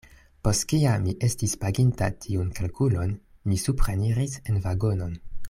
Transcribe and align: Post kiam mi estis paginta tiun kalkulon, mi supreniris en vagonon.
Post 0.45 0.63
kiam 0.69 1.03
mi 1.07 1.11
estis 1.27 1.53
paginta 1.65 2.07
tiun 2.25 2.49
kalkulon, 2.61 3.13
mi 3.53 3.59
supreniris 3.67 4.35
en 4.49 4.59
vagonon. 4.67 5.15